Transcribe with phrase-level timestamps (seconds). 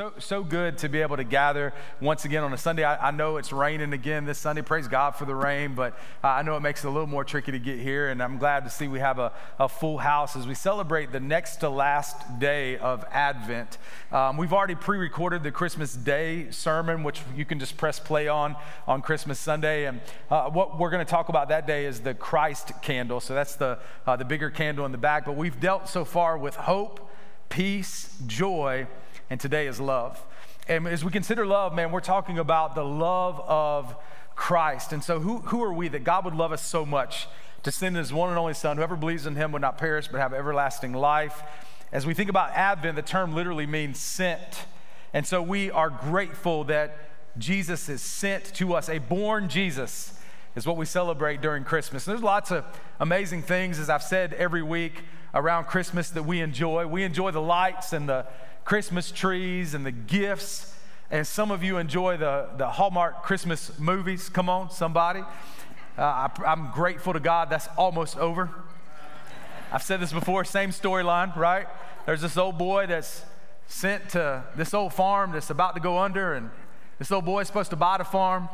[0.00, 2.84] So, so good to be able to gather once again on a Sunday.
[2.84, 4.62] I, I know it's raining again this Sunday.
[4.62, 7.52] Praise God for the rain, but I know it makes it a little more tricky
[7.52, 8.08] to get here.
[8.08, 11.20] And I'm glad to see we have a, a full house as we celebrate the
[11.20, 13.76] next to last day of Advent.
[14.10, 18.26] Um, we've already pre recorded the Christmas Day sermon, which you can just press play
[18.26, 18.56] on
[18.88, 19.84] on Christmas Sunday.
[19.84, 23.20] And uh, what we're going to talk about that day is the Christ candle.
[23.20, 25.26] So that's the, uh, the bigger candle in the back.
[25.26, 27.06] But we've dealt so far with hope,
[27.50, 28.86] peace, joy
[29.30, 30.22] and today is love.
[30.68, 33.96] And as we consider love, man, we're talking about the love of
[34.34, 34.92] Christ.
[34.92, 37.28] And so, who, who are we that God would love us so much
[37.62, 38.76] to send his one and only Son?
[38.76, 41.42] Whoever believes in him would not perish but have everlasting life.
[41.92, 44.66] As we think about Advent, the term literally means sent.
[45.12, 46.96] And so, we are grateful that
[47.38, 48.88] Jesus is sent to us.
[48.88, 50.18] A born Jesus
[50.56, 52.06] is what we celebrate during Christmas.
[52.06, 52.64] And there's lots of
[52.98, 55.02] amazing things, as I've said every week,
[55.34, 56.86] around Christmas that we enjoy.
[56.86, 58.26] We enjoy the lights and the
[58.64, 60.74] Christmas trees and the gifts.
[61.10, 64.28] And some of you enjoy the, the Hallmark Christmas movies.
[64.28, 65.20] Come on, somebody.
[65.98, 68.50] Uh, I, I'm grateful to God that's almost over.
[69.72, 71.66] I've said this before, same storyline, right?
[72.06, 73.24] There's this old boy that's
[73.66, 76.50] sent to this old farm that's about to go under, and
[76.98, 78.48] this old boy is supposed to buy the farm.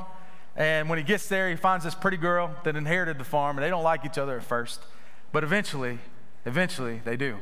[0.56, 3.64] And when he gets there, he finds this pretty girl that inherited the farm, and
[3.64, 4.80] they don't like each other at first.
[5.32, 5.98] But eventually,
[6.44, 7.38] eventually, they do.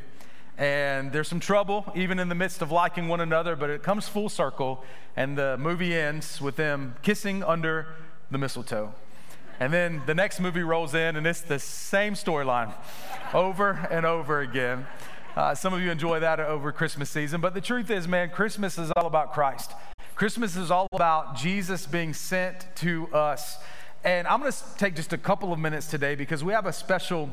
[0.57, 4.07] And there's some trouble, even in the midst of liking one another, but it comes
[4.07, 4.85] full circle,
[5.17, 7.89] and the movie ends with them kissing under
[8.31, 8.95] the mistletoe.
[9.59, 12.73] And then the next movie rolls in, and it's the same storyline
[13.33, 14.87] over and over again.
[15.37, 18.79] Uh, some of you enjoy that over Christmas season, but the truth is, man, Christmas
[18.79, 19.73] is all about Christ.
[20.15, 23.59] Christmas is all about Jesus being sent to us.
[24.05, 26.73] And I'm going to take just a couple of minutes today because we have a
[26.73, 27.31] special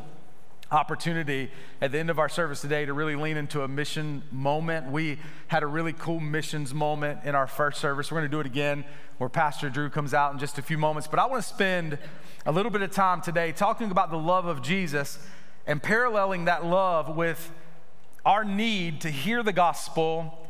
[0.72, 4.89] opportunity at the end of our service today to really lean into a mission moment.
[4.89, 8.09] We had a really cool missions moment in our first service.
[8.09, 8.86] We're going to do it again
[9.17, 11.08] where Pastor Drew comes out in just a few moments.
[11.08, 11.97] But I want to spend
[12.45, 15.19] a little bit of time today talking about the love of Jesus
[15.68, 17.51] and paralleling that love with
[18.25, 20.47] our need to hear the gospel,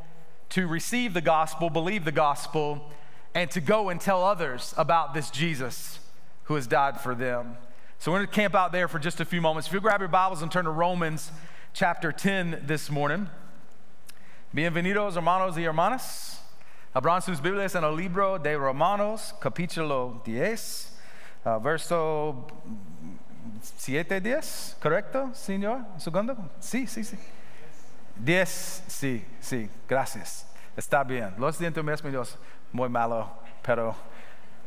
[0.49, 2.91] to receive the gospel, believe the gospel,
[3.33, 5.99] and to go and tell others about this Jesus
[6.43, 7.57] who has died for them.
[8.01, 9.67] So we're going to camp out there for just a few moments.
[9.67, 11.31] If you grab your Bibles and turn to Romans
[11.71, 13.29] chapter 10 this morning.
[14.55, 16.39] Bienvenidos, hermanos y hermanas.
[16.95, 20.97] Abran sus Biblias en el libro de Romanos, capítulo 10,
[21.45, 22.47] uh, verso
[23.61, 25.85] 7, 10, ¿correcto, señor?
[25.99, 26.35] ¿Segundo?
[26.59, 27.19] Sí, sí, sí.
[28.15, 30.47] 10, sí, sí, gracias.
[30.75, 31.35] Está bien.
[31.37, 32.35] Los dientes míos
[32.73, 33.29] muy malo,
[33.61, 33.95] pero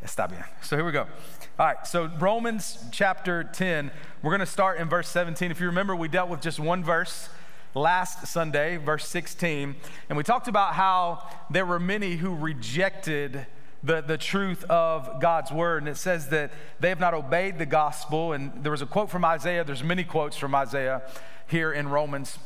[0.01, 0.45] está bien.
[0.63, 1.09] So here we go.
[1.57, 3.93] All right, so Romans chapter 10,
[4.23, 5.53] we're going to start in verse 17.
[5.53, 7.29] If you remember, we dealt with just one verse
[7.77, 9.77] last Sunday, verse 16,
[10.09, 13.47] and we talked about how there were many who rejected
[13.85, 15.85] the, the truth of God's word.
[15.85, 16.51] And it says that
[16.81, 18.33] they have not obeyed the gospel.
[18.33, 21.03] And there was a quote from Isaiah, there's many quotes from Isaiah
[21.47, 22.37] here in Romans.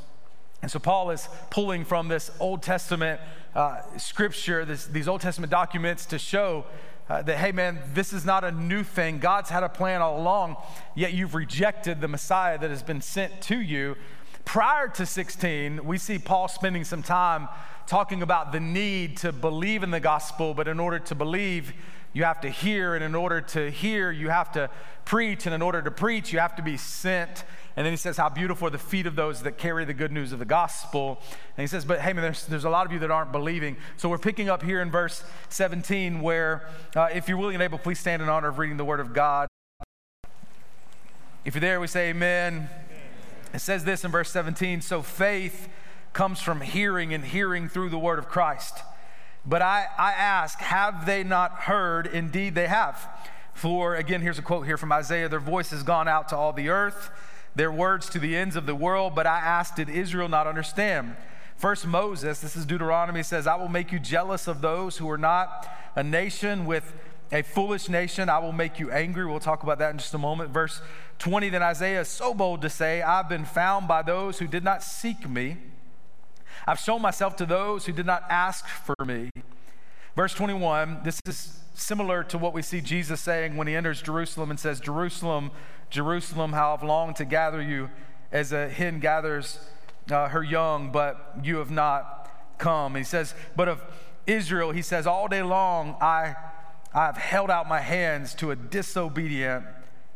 [0.61, 3.23] And so Paul is pulling from this Old Testament
[3.55, 6.67] uh, scripture, this, these Old Testament documents to show
[7.09, 9.19] uh, that, hey, man, this is not a new thing.
[9.19, 10.57] God's had a plan all along,
[10.95, 13.97] yet you've rejected the Messiah that has been sent to you.
[14.45, 17.49] Prior to 16, we see Paul spending some time
[17.87, 21.73] talking about the need to believe in the gospel, but in order to believe,
[22.13, 24.71] you have to hear, and in order to hear, you have to
[25.05, 27.45] preach, and in order to preach, you have to be sent.
[27.77, 30.11] And then he says, How beautiful are the feet of those that carry the good
[30.11, 31.21] news of the gospel.
[31.57, 33.77] And he says, But hey, man, there's, there's a lot of you that aren't believing.
[33.97, 37.79] So we're picking up here in verse 17, where uh, if you're willing and able,
[37.79, 39.49] please stand in honor of reading the word of God.
[41.45, 42.69] If you're there, we say amen.
[43.55, 45.69] It says this in verse 17 So faith
[46.13, 48.79] comes from hearing, and hearing through the word of Christ.
[49.47, 52.07] But I, I ask, have they not heard?
[52.07, 53.09] Indeed, they have.
[53.55, 56.53] For, again, here's a quote here from Isaiah their voice has gone out to all
[56.53, 57.11] the earth
[57.59, 61.17] their words to the ends of the world, but I ask, did Israel not understand?
[61.57, 65.19] First, Moses, this is Deuteronomy, says, I will make you jealous of those who are
[65.19, 66.95] not a nation with
[67.33, 68.29] a foolish nation.
[68.29, 69.27] I will make you angry.
[69.27, 70.51] We'll talk about that in just a moment.
[70.51, 70.81] Verse
[71.19, 74.63] 20, then Isaiah is so bold to say, I've been found by those who did
[74.63, 75.57] not seek me.
[76.69, 79.31] I've shown myself to those who did not ask for me.
[80.15, 84.51] Verse 21, this is similar to what we see Jesus saying when he enters Jerusalem
[84.51, 85.51] and says, Jerusalem,
[85.89, 87.89] Jerusalem, how I've longed to gather you
[88.31, 89.59] as a hen gathers
[90.11, 92.97] uh, her young, but you have not come.
[92.97, 93.83] And he says, But of
[94.27, 96.35] Israel, he says, All day long I,
[96.93, 99.65] I have held out my hands to a disobedient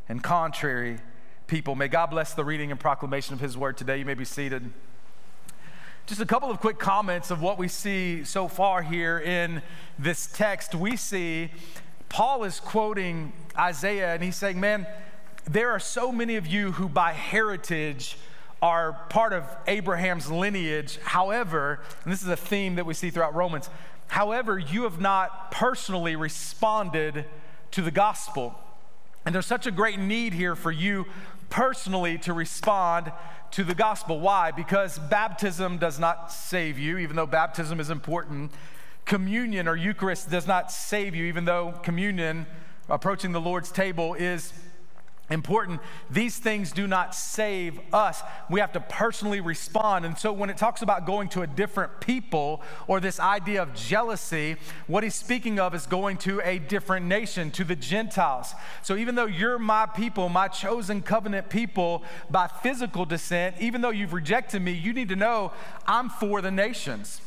[0.06, 0.98] and contrary
[1.46, 1.76] people.
[1.76, 3.96] May God bless the reading and proclamation of his word today.
[3.96, 4.70] You may be seated.
[6.06, 9.62] Just a couple of quick comments of what we see so far here in
[10.00, 10.74] this text.
[10.74, 11.52] We see
[12.08, 14.84] Paul is quoting Isaiah and he's saying, Man,
[15.44, 18.18] there are so many of you who by heritage
[18.60, 20.98] are part of Abraham's lineage.
[21.04, 23.70] However, and this is a theme that we see throughout Romans,
[24.08, 27.26] however, you have not personally responded
[27.70, 28.58] to the gospel.
[29.24, 31.06] And there's such a great need here for you
[31.48, 33.12] personally to respond
[33.52, 34.18] to the gospel.
[34.18, 34.50] Why?
[34.50, 38.50] Because baptism does not save you, even though baptism is important.
[39.04, 42.46] Communion or Eucharist does not save you, even though communion,
[42.88, 44.52] approaching the Lord's table, is
[45.32, 45.80] important.
[46.10, 48.22] These things do not save us.
[48.50, 50.04] We have to personally respond.
[50.04, 53.74] And so when it talks about going to a different people or this idea of
[53.74, 54.56] jealousy,
[54.86, 58.54] what he's speaking of is going to a different nation, to the Gentiles.
[58.82, 63.90] So even though you're my people, my chosen covenant people by physical descent, even though
[63.90, 65.52] you've rejected me, you need to know
[65.86, 67.20] I'm for the nations.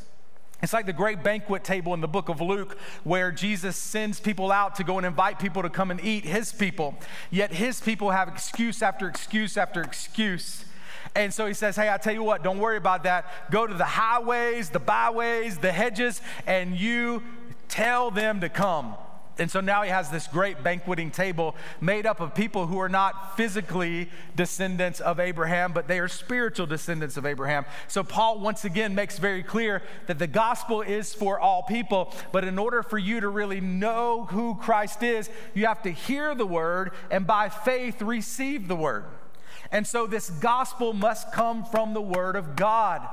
[0.66, 4.52] It's like the great banquet table in the book of Luke where Jesus sends people
[4.52, 6.96] out to go and invite people to come and eat his people.
[7.30, 10.66] Yet his people have excuse after excuse after excuse.
[11.14, 13.52] And so he says, Hey, I tell you what, don't worry about that.
[13.52, 17.22] Go to the highways, the byways, the hedges, and you
[17.68, 18.96] tell them to come.
[19.38, 22.90] And so now he has this great banqueting table made up of people who are
[22.90, 27.66] not physically descendants of Abraham, but they are spiritual descendants of Abraham.
[27.88, 32.46] So Paul once again makes very clear that the gospel is for all people, but
[32.46, 36.46] in order for you to really know who Christ is, you have to hear the
[36.46, 39.04] word and by faith receive the word.
[39.72, 43.06] And so this gospel must come from the word of God.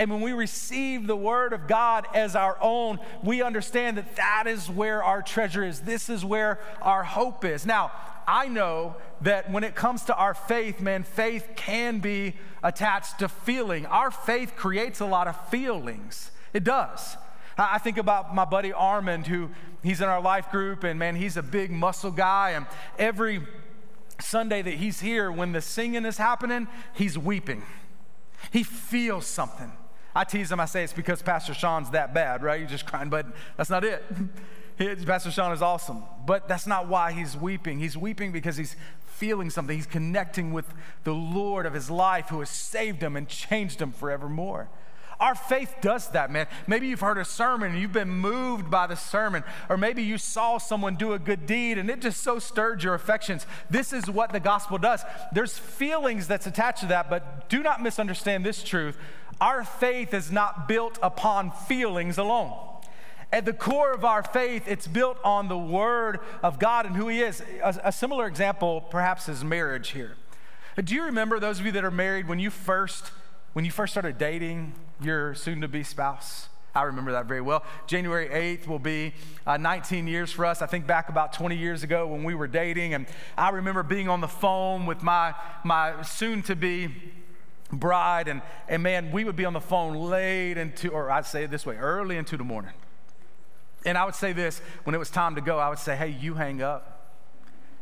[0.00, 4.44] And when we receive the Word of God as our own, we understand that that
[4.46, 5.80] is where our treasure is.
[5.80, 7.66] This is where our hope is.
[7.66, 7.92] Now,
[8.26, 13.28] I know that when it comes to our faith, man, faith can be attached to
[13.28, 13.84] feeling.
[13.84, 16.30] Our faith creates a lot of feelings.
[16.54, 17.18] It does.
[17.58, 19.50] I think about my buddy Armand, who
[19.82, 22.52] he's in our life group, and man, he's a big muscle guy.
[22.52, 22.64] And
[22.98, 23.46] every
[24.18, 27.64] Sunday that he's here, when the singing is happening, he's weeping.
[28.50, 29.72] He feels something.
[30.14, 32.58] I tease him, I say it's because Pastor Sean's that bad, right?
[32.58, 33.26] You're just crying, but
[33.56, 34.04] that's not it.
[35.06, 37.78] Pastor Sean is awesome, but that's not why he's weeping.
[37.78, 39.76] He's weeping because he's feeling something.
[39.76, 40.66] He's connecting with
[41.04, 44.70] the Lord of his life who has saved him and changed him forevermore.
[45.20, 46.46] Our faith does that, man.
[46.66, 50.16] Maybe you've heard a sermon and you've been moved by the sermon, or maybe you
[50.16, 53.46] saw someone do a good deed and it just so stirred your affections.
[53.68, 55.04] This is what the gospel does.
[55.34, 58.96] There's feelings that's attached to that, but do not misunderstand this truth.
[59.40, 62.52] Our faith is not built upon feelings alone.
[63.32, 67.08] At the core of our faith, it's built on the Word of God and who
[67.08, 67.42] He is.
[67.62, 70.16] A, a, similar example, perhaps, is marriage here.
[70.82, 73.12] Do you remember those of you that are married when you first,
[73.52, 76.48] when you first started dating your soon-to-be spouse?
[76.74, 77.64] I remember that very well.
[77.86, 79.14] January 8th will be
[79.46, 80.60] uh, 19 years for us.
[80.60, 83.06] I think back about 20 years ago when we were dating, and
[83.36, 85.34] I remember being on the phone with my
[85.64, 86.94] my soon-to-be
[87.72, 91.44] bride, and, and man, we would be on the phone late into, or I'd say
[91.44, 92.72] it this way, early into the morning.
[93.84, 96.08] And I would say this when it was time to go, I would say, hey,
[96.08, 97.16] you hang up.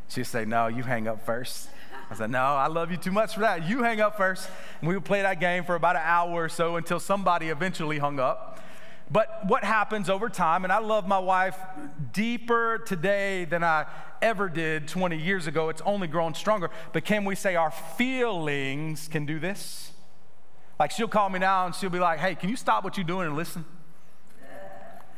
[0.08, 1.69] She'd say, no, you hang up first.
[2.11, 3.69] I said, no, I love you too much for that.
[3.69, 4.49] You hang up first.
[4.81, 7.99] And we would play that game for about an hour or so until somebody eventually
[7.99, 8.61] hung up.
[9.11, 11.57] But what happens over time, and I love my wife
[12.12, 13.87] deeper today than I
[14.21, 15.71] ever did 20 years ago.
[15.71, 16.71] It's only grown stronger.
[16.93, 19.93] But can we say our feelings can do this?
[20.79, 23.05] Like she'll call me now and she'll be like, hey, can you stop what you're
[23.07, 23.65] doing and listen?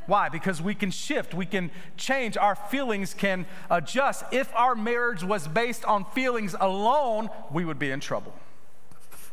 [0.06, 0.28] Why?
[0.28, 4.24] Because we can shift, we can change, our feelings can adjust.
[4.32, 8.34] If our marriage was based on feelings alone, we would be in trouble.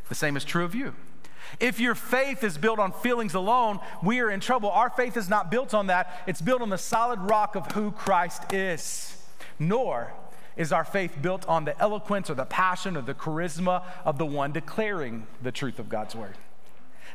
[0.10, 0.94] The same is true of you.
[1.60, 4.70] If your faith is built on feelings alone, we are in trouble.
[4.70, 7.92] Our faith is not built on that, it's built on the solid rock of who
[7.92, 9.16] Christ is.
[9.60, 10.14] Nor
[10.56, 14.26] is our faith built on the eloquence or the passion or the charisma of the
[14.26, 16.36] one declaring the truth of God's word.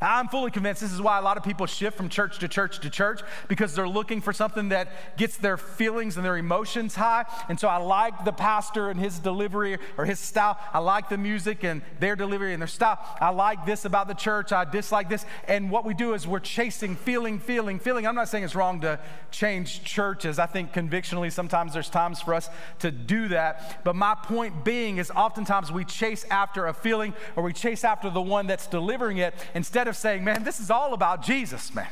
[0.01, 2.81] I'm fully convinced this is why a lot of people shift from church to church
[2.81, 7.25] to church because they're looking for something that gets their feelings and their emotions high.
[7.49, 10.59] And so I like the pastor and his delivery or his style.
[10.73, 12.99] I like the music and their delivery and their style.
[13.21, 14.53] I like this about the church.
[14.53, 15.25] I dislike this.
[15.47, 18.07] And what we do is we're chasing feeling, feeling, feeling.
[18.07, 18.99] I'm not saying it's wrong to
[19.31, 20.39] change churches.
[20.39, 22.49] I think convictionally sometimes there's times for us
[22.81, 23.85] to do that.
[23.85, 28.11] But my point being is oftentimes we chase after a feeling or we chase after
[28.11, 31.75] the one that's delivering it instead of of saying, man, this is all about Jesus,
[31.75, 31.89] man.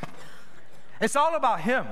[1.01, 1.87] It's all about Him.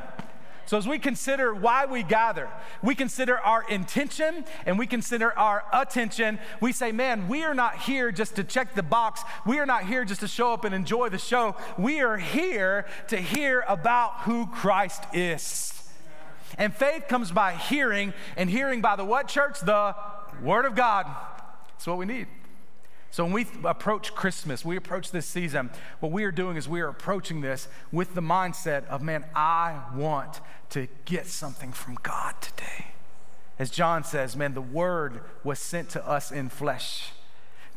[0.65, 2.51] So, as we consider why we gather,
[2.83, 6.39] we consider our intention and we consider our attention.
[6.61, 9.23] We say, man, we are not here just to check the box.
[9.47, 11.57] We are not here just to show up and enjoy the show.
[11.79, 15.73] We are here to hear about who Christ is.
[16.59, 19.61] And faith comes by hearing, and hearing by the what, church?
[19.61, 19.95] The
[20.43, 21.07] Word of God.
[21.71, 22.27] That's what we need.
[23.11, 26.81] So when we approach Christmas, we approach this season, what we are doing is we
[26.81, 32.35] are approaching this with the mindset of, man, I want to get something from God
[32.41, 32.89] today.
[33.59, 37.11] As John says, man, the word was sent to us in flesh.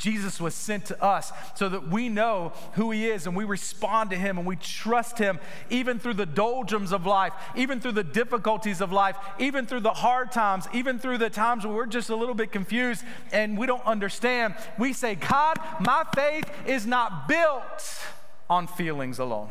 [0.01, 4.09] Jesus was sent to us so that we know who He is and we respond
[4.09, 5.39] to Him and we trust Him
[5.69, 9.93] even through the doldrums of life, even through the difficulties of life, even through the
[9.93, 13.67] hard times, even through the times where we're just a little bit confused and we
[13.67, 14.55] don't understand.
[14.79, 18.01] We say, God, my faith is not built
[18.49, 19.49] on feelings alone.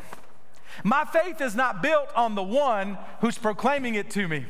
[0.83, 4.47] My faith is not built on the one who's proclaiming it to me.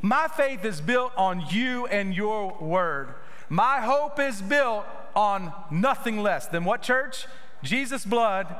[0.00, 3.16] My faith is built on you and your word.
[3.50, 7.26] My hope is built on nothing less than what church?
[7.62, 8.54] Jesus' blood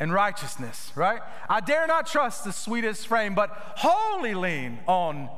[0.00, 1.20] and righteousness, right?
[1.48, 5.28] I dare not trust the sweetest frame, but wholly lean on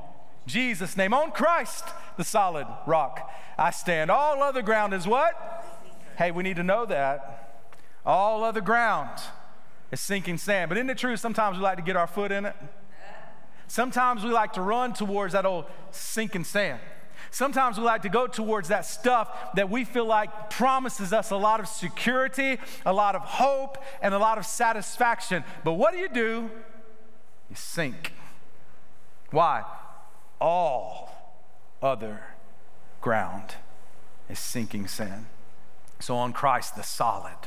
[0.47, 1.85] Jesus' name, on Christ,
[2.17, 3.31] the solid rock.
[3.59, 4.11] I stand.
[4.11, 5.35] All other ground is what?
[6.17, 7.69] Hey, we need to know that.
[8.05, 9.21] All other ground
[9.91, 10.69] is sinking sand.
[10.69, 12.55] But isn't it true sometimes we like to get our foot in it?
[13.67, 16.81] Sometimes we like to run towards that old sinking sand.
[17.31, 21.37] Sometimes we like to go towards that stuff that we feel like promises us a
[21.37, 25.45] lot of security, a lot of hope, and a lot of satisfaction.
[25.65, 26.51] But what do you do?
[27.51, 28.13] You sink.
[29.31, 29.65] Why?
[30.41, 31.11] All
[31.83, 32.25] other
[33.01, 33.55] ground
[34.29, 35.27] is sinking sand.
[36.01, 37.39] So on Christ, the solid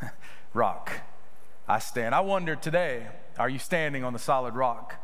[0.54, 1.00] rock,
[1.68, 2.14] I stand.
[2.14, 4.96] I wonder today, are you standing on the solid rock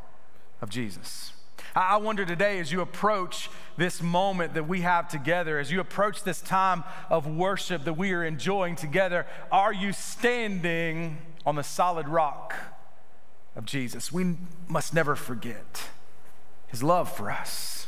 [0.61, 1.33] of Jesus?
[1.75, 6.23] I wonder today, as you approach this moment that we have together, as you approach
[6.23, 12.09] this time of worship that we are enjoying together, are you standing on the solid
[12.09, 12.54] rock
[13.56, 14.12] of Jesus?
[14.12, 14.37] We
[14.68, 15.88] must never forget
[16.68, 17.87] his love for us.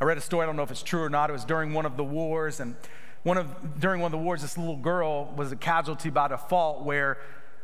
[0.00, 1.30] I read a story, I don't know if it's true or not.
[1.30, 2.76] It was during one of the wars, and
[3.22, 6.84] one of, during one of the wars, this little girl was a casualty by default
[6.84, 7.18] where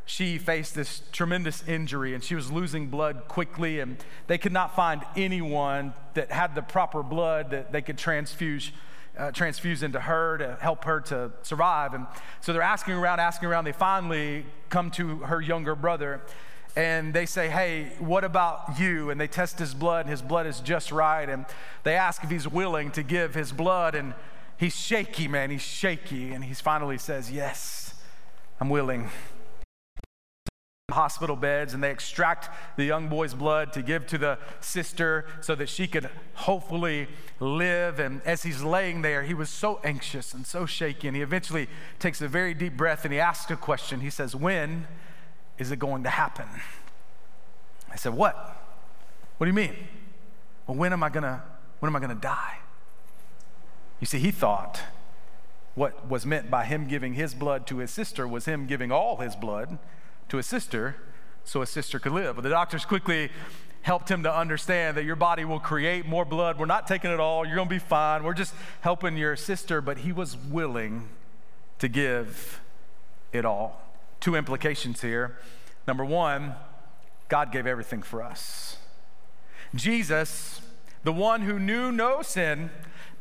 [0.07, 3.97] she faced this tremendous injury and she was losing blood quickly, and
[4.27, 8.73] they could not find anyone that had the proper blood that they could transfuse.
[9.17, 11.95] Uh, transfuse into her to help her to survive.
[11.95, 12.05] And
[12.41, 13.63] so they're asking around, asking around.
[13.63, 16.21] They finally come to her younger brother
[16.77, 19.11] and they say, Hey, what about you?
[19.11, 21.29] And they test his blood, and his blood is just right.
[21.29, 21.47] And
[21.85, 24.15] they ask if he's willing to give his blood, and
[24.57, 25.51] he's shaky, man.
[25.51, 26.33] He's shaky.
[26.33, 27.95] And he finally says, Yes,
[28.61, 29.11] I'm willing
[30.93, 35.55] hospital beds and they extract the young boy's blood to give to the sister so
[35.55, 37.09] that she could hopefully
[37.41, 37.99] live.
[37.99, 41.09] And as he's laying there, he was so anxious and so shaky.
[41.09, 44.01] And he eventually takes a very deep breath and he asks a question.
[44.01, 44.87] He says, When
[45.57, 46.49] is it going to happen?
[47.91, 48.35] I said, What?
[49.39, 49.75] What do you mean?
[50.67, 51.43] Well, when am I gonna
[51.81, 52.59] when am I gonna die?
[54.01, 54.83] You see, he thought
[55.75, 59.17] what was meant by him giving his blood to his sister was him giving all
[59.17, 59.79] his blood
[60.29, 60.97] to a sister
[61.45, 62.37] so a sister could live.
[62.37, 63.31] But the doctors quickly
[63.83, 66.59] helped him to understand that your body will create more blood.
[66.59, 67.47] We're not taking it all.
[67.47, 68.25] You're going to be fine.
[68.25, 69.81] We're just helping your sister.
[69.81, 71.11] But he was willing
[71.81, 72.61] to give
[73.33, 73.83] it all.
[74.21, 75.37] Two implications here.
[75.87, 76.55] Number one,
[77.29, 78.79] God gave everything for us.
[79.75, 80.63] Jesus,
[81.03, 82.71] the one who knew no sin,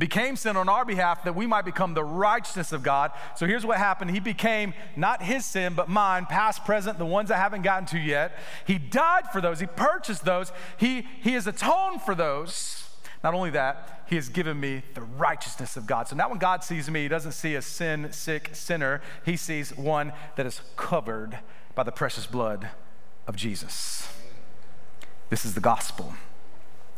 [0.03, 3.13] became sin on our behalf that we might become the righteousness of God.
[3.37, 7.31] So here's what happened He became not his sin, but mine, past, present, the ones
[7.31, 8.37] I haven't gotten to yet.
[8.67, 12.83] He died for those, He purchased those, He, he has atoned for those.
[13.23, 16.09] Not only that, He has given me the righteousness of God.
[16.09, 19.73] So now when God sees me, He doesn't see a sin sick sinner, He sees
[19.77, 21.39] one that is covered
[21.75, 22.71] by the precious blood
[23.25, 24.11] of Jesus.
[25.29, 26.13] This is the gospel.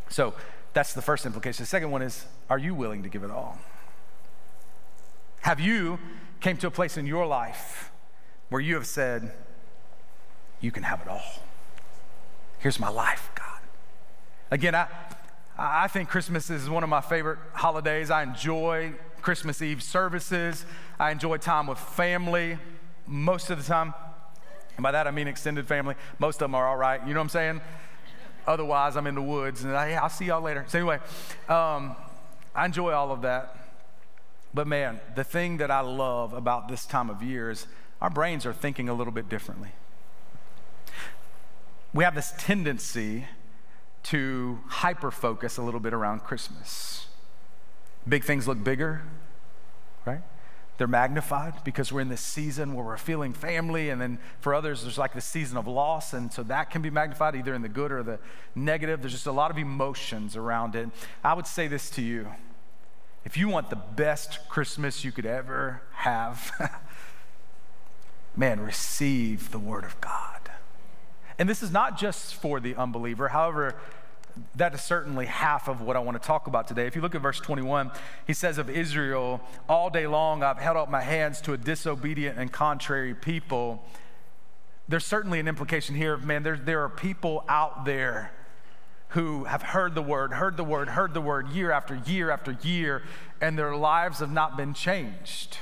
[0.10, 0.34] So,
[0.76, 1.64] that's the first implication.
[1.64, 3.58] The second one is are you willing to give it all?
[5.42, 5.98] Have you
[6.42, 7.92] came to a place in your life
[8.50, 9.32] where you have said,
[10.60, 11.24] you can have it all.
[12.60, 13.60] Here's my life, God.
[14.52, 14.88] Again, I,
[15.58, 18.12] I think Christmas is one of my favorite holidays.
[18.12, 20.66] I enjoy Christmas Eve services.
[21.00, 22.58] I enjoy time with family
[23.08, 23.94] most of the time.
[24.78, 25.96] And by that I mean extended family.
[26.20, 27.02] Most of them are all right.
[27.08, 27.62] You know what I'm saying?
[28.48, 30.66] Otherwise, I'm in the woods and I, I'll see y'all later.
[30.68, 31.00] So, anyway,
[31.50, 31.96] um,
[32.54, 33.58] I enjoy all of that.
[34.54, 37.68] But man, the thing that I love about this time of year is
[38.02, 39.70] our brains are thinking a little bit differently.
[41.94, 43.26] We have this tendency
[44.04, 47.08] to hyper focus a little bit around Christmas.
[48.08, 49.02] Big things look bigger,
[50.06, 50.22] right?
[50.78, 54.82] They're magnified because we're in this season where we're feeling family, and then for others,
[54.82, 57.70] there's like this season of loss, and so that can be magnified either in the
[57.70, 58.20] good or the
[58.56, 59.02] negative.
[59.02, 60.90] There's just a lot of emotions around it.
[61.24, 62.28] I would say this to you
[63.26, 66.52] if you want the best Christmas you could ever have,
[68.36, 70.52] man, receive the Word of God.
[71.40, 73.30] And this is not just for the unbeliever.
[73.30, 73.76] However,
[74.56, 76.88] that is certainly half of what I want to talk about today.
[76.88, 77.92] If you look at verse 21,
[78.28, 82.38] he says of Israel, All day long I've held up my hands to a disobedient
[82.38, 83.84] and contrary people.
[84.88, 88.32] There's certainly an implication here of, man, there, there are people out there
[89.10, 92.58] who have heard the word, heard the word, heard the word year after year after
[92.64, 93.02] year,
[93.40, 95.58] and their lives have not been changed.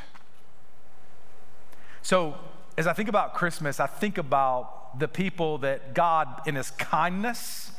[2.01, 2.36] So,
[2.77, 7.72] as I think about Christmas, I think about the people that God, in His kindness,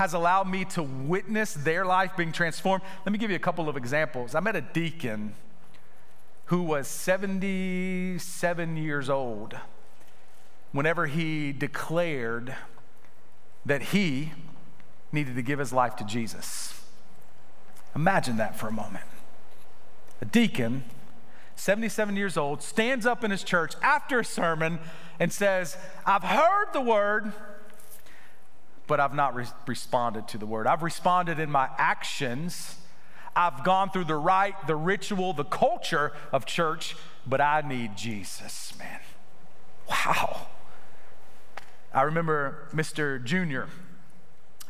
[0.00, 2.82] has allowed me to witness their life being transformed.
[3.04, 4.34] Let me give you a couple of examples.
[4.34, 5.34] I met a deacon
[6.46, 9.58] who was 77 years old
[10.72, 12.56] whenever he declared
[13.66, 14.32] that he
[15.12, 16.82] needed to give his life to Jesus.
[17.94, 19.04] Imagine that for a moment.
[20.22, 20.84] A deacon,
[21.56, 24.78] 77 years old, stands up in his church after a sermon
[25.18, 25.76] and says,
[26.06, 27.34] I've heard the word
[28.90, 30.66] but I've not re- responded to the word.
[30.66, 32.76] I've responded in my actions.
[33.36, 38.74] I've gone through the rite, the ritual, the culture of church, but I need Jesus,
[38.80, 38.98] man.
[39.88, 40.48] Wow.
[41.94, 43.22] I remember Mr.
[43.22, 43.68] Junior.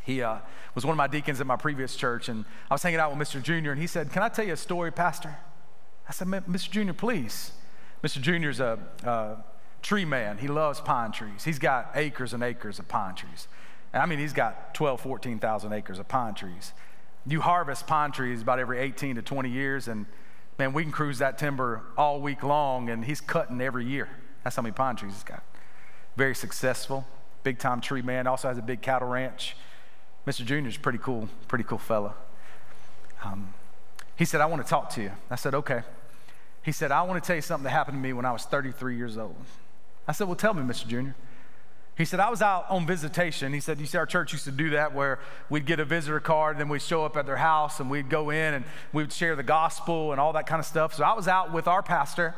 [0.03, 0.41] He uh,
[0.75, 3.27] was one of my deacons at my previous church, and I was hanging out with
[3.27, 3.43] Mr.
[3.43, 5.35] Junior, and he said, Can I tell you a story, Pastor?
[6.07, 6.71] I said, Mr.
[6.71, 7.53] Junior, please.
[8.05, 8.21] Mr.
[8.21, 9.37] Junior's a, a
[9.81, 10.37] tree man.
[10.37, 11.45] He loves pine trees.
[11.45, 13.49] He's got acres and acres of pine trees.
[13.93, 16.73] I mean, he's got 12, 14,000 acres of pine trees.
[17.27, 20.07] You harvest pine trees about every 18 to 20 years, and
[20.59, 24.09] man, we can cruise that timber all week long, and he's cutting every year.
[24.45, 25.43] That's how many pine trees he's got.
[26.17, 27.07] Very successful,
[27.43, 28.27] big time tree man.
[28.27, 29.57] Also has a big cattle ranch.
[30.27, 30.45] Mr.
[30.45, 32.15] Junior's pretty cool, pretty cool fella.
[33.25, 33.55] Um,
[34.17, 35.13] he said, I want to talk to you.
[35.31, 35.83] I said, okay.
[36.63, 38.45] He said, I want to tell you something that happened to me when I was
[38.45, 39.37] 33 years old.
[40.07, 40.87] I said, Well, tell me, Mr.
[40.87, 41.15] Junior.
[41.97, 43.53] He said, I was out on visitation.
[43.53, 45.19] He said, You see, our church used to do that where
[45.51, 48.09] we'd get a visitor card, and then we'd show up at their house and we'd
[48.09, 50.95] go in and we'd share the gospel and all that kind of stuff.
[50.95, 52.35] So I was out with our pastor,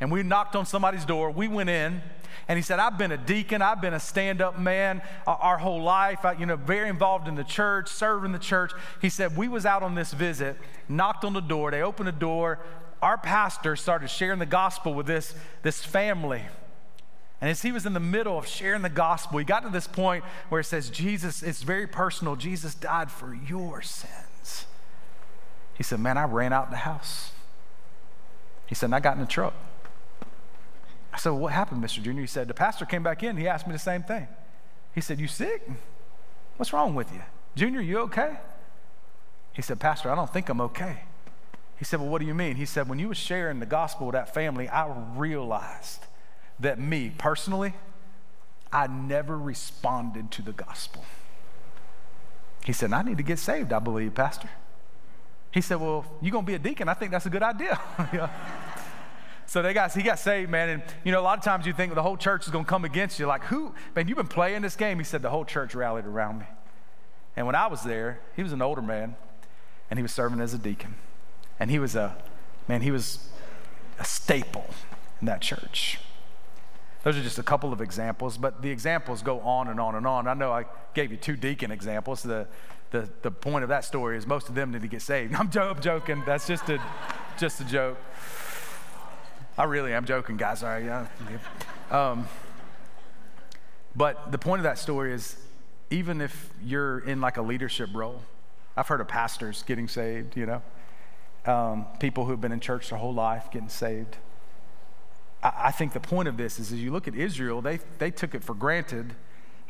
[0.00, 1.30] and we knocked on somebody's door.
[1.30, 2.02] We went in,
[2.48, 5.82] and he said, I've been a deacon, I've been a stand up man our whole
[5.82, 8.72] life, you know, very involved in the church, serving the church.
[9.00, 10.56] He said, We was out on this visit,
[10.88, 12.58] knocked on the door, they opened the door.
[13.00, 16.42] Our pastor started sharing the gospel with this, this family.
[17.44, 19.86] And as he was in the middle of sharing the gospel, he got to this
[19.86, 22.36] point where it says, Jesus, it's very personal.
[22.36, 24.64] Jesus died for your sins.
[25.74, 27.32] He said, Man, I ran out the house.
[28.64, 29.52] He said, I got in the truck.
[31.12, 32.02] I said, well, What happened, Mr.
[32.02, 32.22] Junior?
[32.22, 33.36] He said, The pastor came back in.
[33.36, 34.26] He asked me the same thing.
[34.94, 35.68] He said, You sick?
[36.56, 37.20] What's wrong with you?
[37.56, 38.38] Junior, you okay?
[39.52, 41.00] He said, Pastor, I don't think I'm okay.
[41.76, 42.56] He said, Well, what do you mean?
[42.56, 46.06] He said, When you were sharing the gospel with that family, I realized
[46.60, 47.74] that me personally,
[48.72, 51.04] I never responded to the gospel.
[52.64, 54.48] He said, I need to get saved, I believe, Pastor.
[55.50, 56.88] He said, Well, you're going to be a deacon.
[56.88, 57.78] I think that's a good idea.
[59.46, 60.68] So they got, he got saved, man.
[60.68, 62.68] And, you know, a lot of times you think the whole church is going to
[62.68, 63.26] come against you.
[63.26, 63.74] Like, who?
[63.94, 64.98] Man, you've been playing this game.
[64.98, 66.46] He said, the whole church rallied around me.
[67.36, 69.16] And when I was there, he was an older man,
[69.90, 70.94] and he was serving as a deacon.
[71.58, 72.16] And he was a,
[72.68, 73.28] man, he was
[73.98, 74.66] a staple
[75.20, 75.98] in that church.
[77.04, 80.06] Those are just a couple of examples, but the examples go on and on and
[80.06, 80.26] on.
[80.26, 80.64] I know I
[80.94, 82.22] gave you two deacon examples.
[82.22, 82.48] The,
[82.90, 85.34] the, the point of that story is most of them need to get saved.
[85.38, 86.22] I'm, jo- I'm joking.
[86.24, 86.80] That's just a,
[87.38, 87.98] just a joke.
[89.58, 90.62] I really am joking, guys.
[90.62, 90.82] All right.
[90.82, 91.06] Yeah.
[91.90, 92.26] Um,
[93.94, 95.36] but the point of that story is
[95.90, 98.22] even if you're in like a leadership role,
[98.76, 100.62] I've heard of pastors getting saved, you know,
[101.46, 104.16] um, people who've been in church their whole life getting saved.
[105.44, 108.34] I think the point of this is as you look at Israel, they, they took
[108.34, 109.14] it for granted.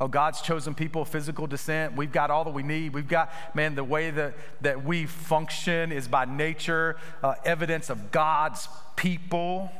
[0.00, 1.96] Oh, God's chosen people, physical descent.
[1.96, 2.94] We've got all that we need.
[2.94, 8.12] We've got, man, the way that, that we function is by nature uh, evidence of
[8.12, 9.70] God's people.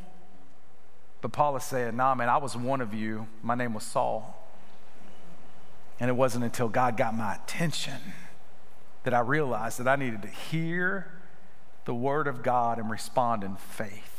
[1.20, 3.28] But Paul is saying, nah, man, I was one of you.
[3.42, 4.40] My name was Saul.
[6.00, 8.00] And it wasn't until God got my attention
[9.04, 11.12] that I realized that I needed to hear
[11.84, 14.13] the word of God and respond in faith.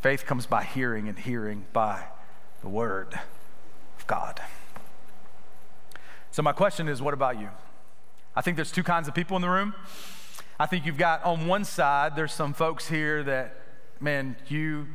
[0.00, 2.04] Faith comes by hearing, and hearing by
[2.62, 3.18] the Word
[3.98, 4.40] of God.
[6.30, 7.48] So, my question is what about you?
[8.34, 9.74] I think there's two kinds of people in the room.
[10.58, 13.56] I think you've got on one side, there's some folks here that,
[14.00, 14.86] man, you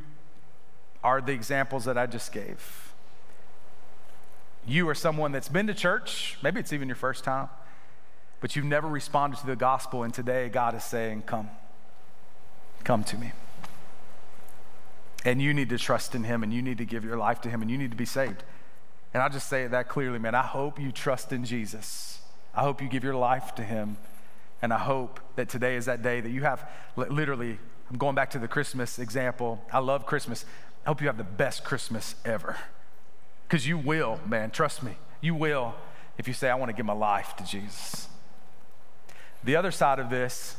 [1.02, 2.92] are the examples that I just gave.
[4.66, 7.48] You are someone that's been to church, maybe it's even your first time,
[8.40, 11.50] but you've never responded to the gospel, and today God is saying, Come,
[12.84, 13.32] come to me.
[15.24, 17.50] And you need to trust in Him, and you need to give your life to
[17.50, 18.42] Him, and you need to be saved.
[19.14, 20.34] And I'll just say it that clearly, man.
[20.34, 22.20] I hope you trust in Jesus.
[22.54, 23.98] I hope you give your life to Him.
[24.62, 27.58] And I hope that today is that day that you have literally,
[27.90, 29.62] I'm going back to the Christmas example.
[29.72, 30.44] I love Christmas.
[30.84, 32.56] I hope you have the best Christmas ever.
[33.46, 34.50] Because you will, man.
[34.50, 34.96] Trust me.
[35.20, 35.74] You will
[36.18, 38.08] if you say, I want to give my life to Jesus.
[39.44, 40.56] The other side of this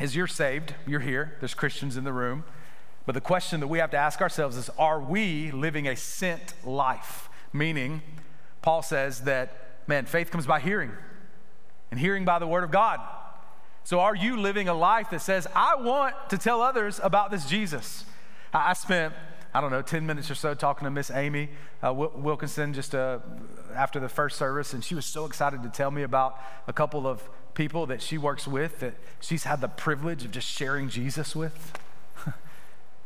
[0.00, 2.44] is you're saved, you're here, there's Christians in the room.
[3.06, 6.54] But the question that we have to ask ourselves is are we living a sent
[6.64, 7.28] life?
[7.52, 8.02] Meaning,
[8.62, 10.90] Paul says that, man, faith comes by hearing,
[11.90, 13.00] and hearing by the word of God.
[13.84, 17.44] So, are you living a life that says, I want to tell others about this
[17.46, 18.04] Jesus?
[18.52, 19.12] I spent,
[19.52, 21.50] I don't know, 10 minutes or so talking to Miss Amy
[21.82, 23.18] uh, Wilkinson just uh,
[23.74, 27.06] after the first service, and she was so excited to tell me about a couple
[27.06, 31.36] of people that she works with that she's had the privilege of just sharing Jesus
[31.36, 31.78] with.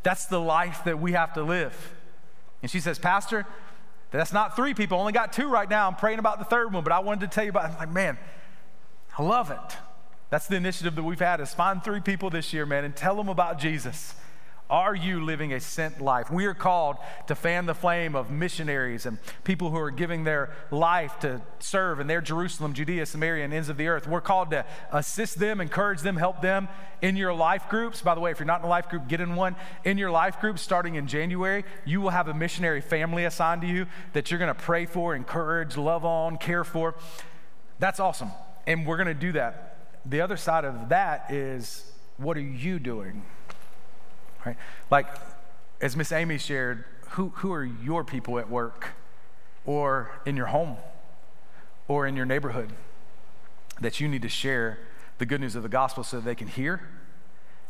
[0.02, 1.94] That's the life that we have to live.
[2.62, 3.46] And she says, Pastor,
[4.10, 4.96] that's not three people.
[4.96, 5.86] I only got two right now.
[5.86, 7.72] I'm praying about the third one, but I wanted to tell you about it.
[7.74, 8.18] I'm like, man,
[9.16, 9.76] I love it.
[10.30, 13.16] That's the initiative that we've had is find three people this year, man, and tell
[13.16, 14.14] them about Jesus.
[14.70, 16.30] Are you living a sent life?
[16.30, 20.50] We are called to fan the flame of missionaries and people who are giving their
[20.70, 24.06] life to serve in their Jerusalem, Judea, Samaria, and ends of the earth.
[24.06, 26.68] We're called to assist them, encourage them, help them
[27.00, 28.02] in your life groups.
[28.02, 29.56] By the way, if you're not in a life group, get in one.
[29.84, 33.66] In your life group, starting in January, you will have a missionary family assigned to
[33.66, 36.94] you that you're going to pray for, encourage, love on, care for.
[37.78, 38.32] That's awesome.
[38.66, 39.78] And we're going to do that.
[40.04, 43.22] The other side of that is what are you doing?
[44.48, 44.56] Right?
[44.90, 45.06] Like,
[45.80, 48.88] as Miss Amy shared, who, who are your people at work
[49.64, 50.76] or in your home
[51.86, 52.72] or in your neighborhood
[53.80, 54.78] that you need to share
[55.18, 56.88] the good news of the gospel so that they can hear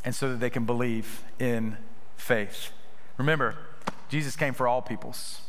[0.04, 1.76] and so that they can believe in
[2.16, 2.70] faith?
[3.16, 3.56] Remember,
[4.08, 5.42] Jesus came for all peoples,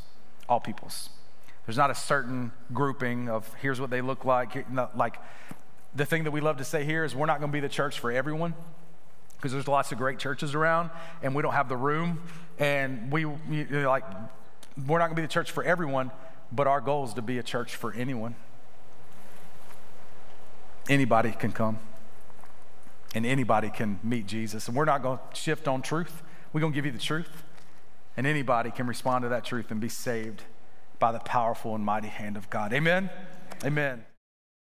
[0.47, 1.09] all peoples.
[1.65, 4.65] There's not a certain grouping of here's what they look like.
[4.95, 5.17] Like
[5.93, 7.69] the thing that we love to say here is we're not going to be the
[7.69, 8.55] church for everyone
[9.39, 10.89] because there's lots of great churches around
[11.23, 12.21] and we don't have the room
[12.60, 14.04] and we you know, like
[14.86, 16.12] we're not going to be the church for everyone
[16.52, 18.36] but our goal is to be a church for anyone.
[20.89, 21.80] Anybody can come
[23.15, 26.21] and anybody can meet jesus and we're not going to shift on truth.
[26.52, 27.43] We're going to give you the truth
[28.17, 30.43] and anybody can respond to that truth and be saved
[30.97, 32.73] by the powerful and mighty hand of god.
[32.73, 33.10] Amen?
[33.63, 34.04] Amen